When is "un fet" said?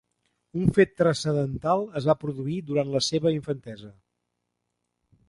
0.59-0.93